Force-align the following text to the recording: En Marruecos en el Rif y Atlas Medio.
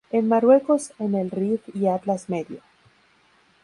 En 0.11 0.27
Marruecos 0.27 0.93
en 0.97 1.13
el 1.13 1.29
Rif 1.29 1.61
y 1.75 1.85
Atlas 1.85 2.27
Medio. 2.27 2.61